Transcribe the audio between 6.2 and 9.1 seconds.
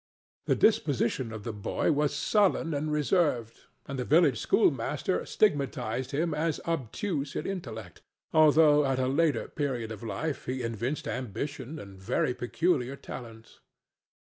as obtuse in intellect, although at a